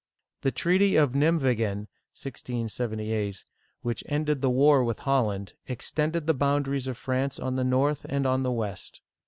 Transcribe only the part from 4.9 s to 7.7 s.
Holland, extended the boundaries of France on the